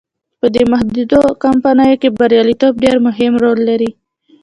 [0.39, 3.91] په دې محدودو کمپاینونو کې بریالیتوب ډیر مهم رول لري.